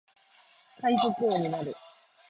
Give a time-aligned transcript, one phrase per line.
[0.81, 1.75] 海賊王になる